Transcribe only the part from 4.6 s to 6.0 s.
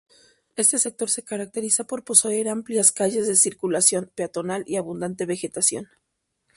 y abundante vegetación.